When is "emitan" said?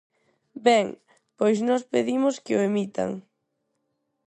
2.69-3.11